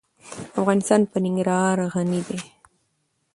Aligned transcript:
افغانستان 0.61 1.01
په 1.11 1.17
ننګرهار 1.25 1.77
غني 1.93 2.19
دی. 2.27 2.39